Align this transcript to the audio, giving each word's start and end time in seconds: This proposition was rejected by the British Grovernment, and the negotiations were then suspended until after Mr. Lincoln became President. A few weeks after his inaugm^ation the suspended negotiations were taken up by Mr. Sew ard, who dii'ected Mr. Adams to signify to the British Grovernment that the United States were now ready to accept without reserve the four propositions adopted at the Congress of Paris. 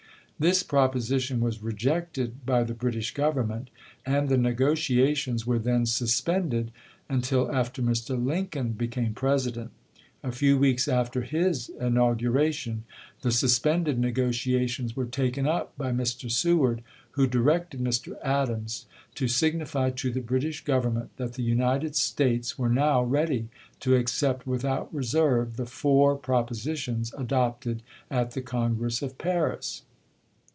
This 0.41 0.63
proposition 0.63 1.39
was 1.39 1.61
rejected 1.61 2.47
by 2.47 2.63
the 2.63 2.73
British 2.73 3.13
Grovernment, 3.13 3.67
and 4.07 4.27
the 4.27 4.39
negotiations 4.39 5.45
were 5.45 5.59
then 5.59 5.85
suspended 5.85 6.71
until 7.07 7.51
after 7.51 7.79
Mr. 7.83 8.17
Lincoln 8.17 8.71
became 8.71 9.13
President. 9.13 9.69
A 10.23 10.31
few 10.31 10.57
weeks 10.57 10.87
after 10.87 11.21
his 11.21 11.69
inaugm^ation 11.79 12.79
the 13.21 13.29
suspended 13.31 13.99
negotiations 13.99 14.95
were 14.95 15.05
taken 15.05 15.45
up 15.45 15.77
by 15.77 15.91
Mr. 15.91 16.31
Sew 16.31 16.63
ard, 16.63 16.81
who 17.11 17.27
dii'ected 17.27 17.77
Mr. 17.79 18.15
Adams 18.23 18.87
to 19.13 19.27
signify 19.27 19.91
to 19.91 20.09
the 20.09 20.21
British 20.21 20.65
Grovernment 20.65 21.09
that 21.17 21.33
the 21.33 21.43
United 21.43 21.95
States 21.95 22.57
were 22.57 22.67
now 22.67 23.03
ready 23.03 23.49
to 23.81 23.95
accept 23.95 24.47
without 24.47 24.91
reserve 24.91 25.55
the 25.55 25.67
four 25.67 26.15
propositions 26.15 27.13
adopted 27.15 27.83
at 28.09 28.31
the 28.31 28.41
Congress 28.41 29.03
of 29.03 29.19
Paris. 29.19 29.83